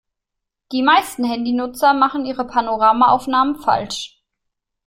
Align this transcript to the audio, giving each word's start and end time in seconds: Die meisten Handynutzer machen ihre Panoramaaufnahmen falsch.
Die 0.71 0.81
meisten 0.81 1.23
Handynutzer 1.25 1.93
machen 1.93 2.25
ihre 2.25 2.47
Panoramaaufnahmen 2.47 3.57
falsch. 3.59 4.19